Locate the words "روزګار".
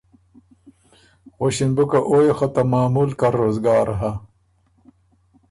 3.41-3.87